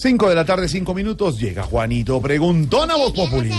[0.00, 1.38] 5 de la tarde, 5 minutos.
[1.38, 3.52] Llega Juanito Preguntón a Voz Populi.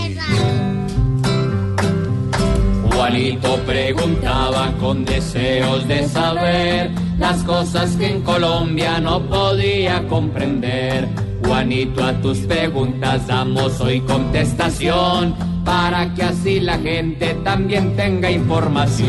[2.92, 11.08] Juanito preguntaba con deseos de saber las cosas que en Colombia no podía comprender.
[11.46, 19.06] Juanito, a tus preguntas damos hoy contestación para que así la gente también tenga información.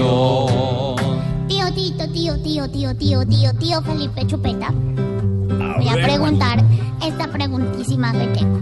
[1.48, 4.72] Tío, Tito, tío, tío, tío, tío, tío, tío Felipe Chupeta.
[4.72, 6.64] Voy a preguntar
[7.08, 8.60] esta preguntísima que tengo.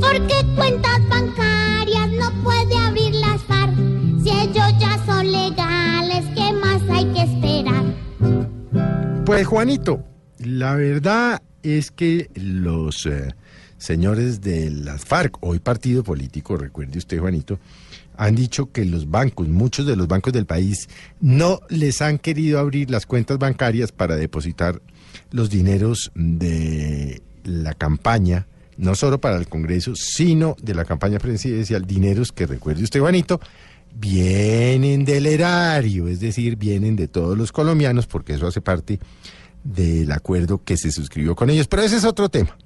[0.00, 3.74] ¿Por qué cuentas bancarias no puede abrir las FARC?
[4.22, 7.84] Si ellos ya son legales, ¿qué más hay que esperar?
[9.26, 10.04] Pues Juanito,
[10.38, 13.34] la verdad es que los eh,
[13.76, 17.58] señores de las FARC, hoy partido político, recuerde usted Juanito,
[18.18, 20.88] han dicho que los bancos, muchos de los bancos del país,
[21.20, 24.82] no les han querido abrir las cuentas bancarias para depositar
[25.30, 28.46] los dineros de la campaña,
[28.76, 33.40] no solo para el Congreso, sino de la campaña presidencial, dineros que recuerde usted Juanito,
[33.94, 38.98] vienen del erario, es decir, vienen de todos los colombianos, porque eso hace parte
[39.62, 41.68] del acuerdo que se suscribió con ellos.
[41.68, 42.56] Pero ese es otro tema.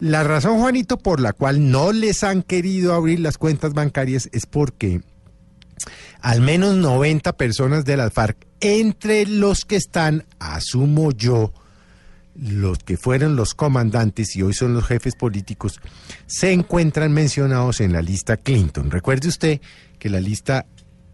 [0.00, 4.46] La razón, Juanito, por la cual no les han querido abrir las cuentas bancarias es
[4.46, 5.00] porque
[6.20, 11.52] al menos 90 personas de las FARC, entre los que están, asumo yo,
[12.34, 15.80] los que fueron los comandantes y hoy son los jefes políticos,
[16.26, 18.90] se encuentran mencionados en la lista Clinton.
[18.90, 19.60] Recuerde usted
[19.98, 20.66] que la lista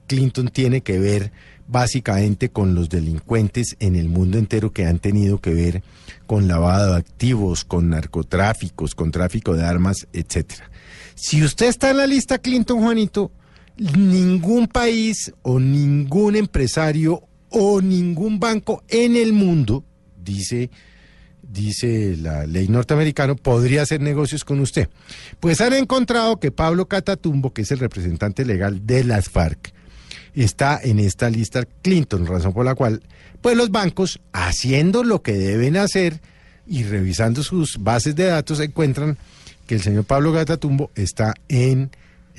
[0.07, 1.33] Clinton tiene que ver
[1.67, 5.83] básicamente con los delincuentes en el mundo entero que han tenido que ver
[6.27, 10.71] con lavado de activos, con narcotráficos, con tráfico de armas, etcétera.
[11.15, 13.31] Si usted está en la lista Clinton, Juanito,
[13.77, 19.85] ningún país o ningún empresario o ningún banco en el mundo,
[20.23, 20.71] dice
[21.55, 24.89] dice la ley norteamericana, podría hacer negocios con usted.
[25.41, 29.73] Pues han encontrado que Pablo Catatumbo, que es el representante legal de las FARC,
[30.43, 33.03] está en esta lista Clinton, razón por la cual,
[33.41, 36.21] pues los bancos, haciendo lo que deben hacer
[36.67, 39.19] y revisando sus bases de datos, encuentran
[39.67, 41.91] que el señor Pablo Catatumbo está en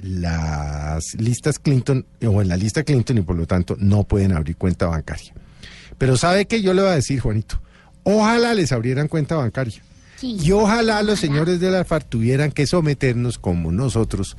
[0.01, 4.57] las listas Clinton o en la lista Clinton y por lo tanto no pueden abrir
[4.57, 5.33] cuenta bancaria.
[5.97, 7.61] Pero ¿sabe qué yo le voy a decir, Juanito?
[8.03, 9.81] Ojalá les abrieran cuenta bancaria.
[10.17, 10.37] Sí.
[10.41, 14.37] Y ojalá los señores de la FARC tuvieran que someternos, como nosotros,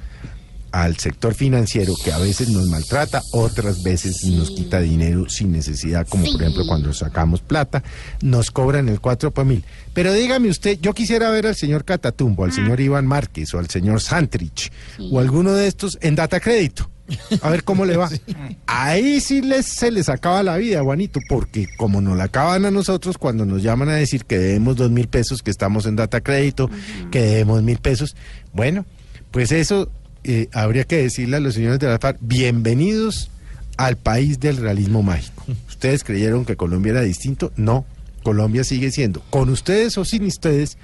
[0.82, 6.06] al sector financiero que a veces nos maltrata, otras veces nos quita dinero sin necesidad,
[6.06, 7.82] como por ejemplo cuando sacamos plata,
[8.20, 9.64] nos cobran el 4 por mil.
[9.94, 13.70] Pero dígame usted, yo quisiera ver al señor Catatumbo, al señor Iván Márquez o al
[13.70, 14.70] señor Santrich
[15.10, 16.90] o alguno de estos en data crédito.
[17.40, 18.10] A ver cómo le va.
[18.66, 22.70] Ahí sí les, se les acaba la vida, Juanito, porque como nos la acaban a
[22.70, 26.20] nosotros cuando nos llaman a decir que debemos dos mil pesos, que estamos en data
[26.20, 26.68] crédito,
[27.10, 28.14] que debemos mil pesos.
[28.52, 28.84] Bueno,
[29.30, 29.90] pues eso
[30.28, 33.30] eh, habría que decirle a los señores de la FARC, bienvenidos
[33.76, 35.44] al país del realismo mágico.
[35.68, 37.52] ¿Ustedes creyeron que Colombia era distinto?
[37.54, 37.84] No,
[38.24, 40.78] Colombia sigue siendo, con ustedes o sin ustedes,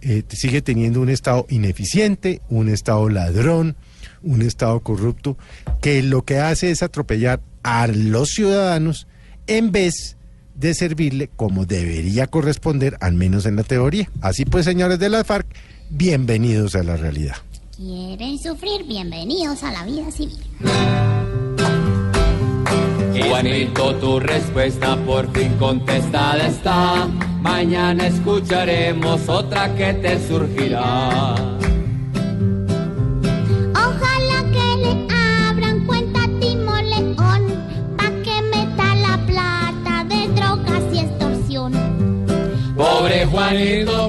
[0.00, 3.76] eh, sigue teniendo un Estado ineficiente, un Estado ladrón,
[4.22, 5.36] un Estado corrupto,
[5.82, 9.06] que lo que hace es atropellar a los ciudadanos
[9.48, 10.16] en vez
[10.54, 14.10] de servirle como debería corresponder, al menos en la teoría.
[14.22, 15.46] Así pues, señores de la FARC,
[15.90, 17.36] bienvenidos a la realidad.
[17.84, 18.84] ¿Quieren sufrir?
[18.84, 20.38] Bienvenidos a la vida civil.
[23.28, 27.08] Juanito, tu respuesta por fin contestada está.
[27.40, 31.34] Mañana escucharemos otra que te surgirá.
[33.74, 35.08] Ojalá que le
[35.48, 37.42] abran cuenta a Timo León,
[37.96, 41.72] pa' que meta la plata de drogas y extorsión.
[42.76, 44.08] Pobre Juanito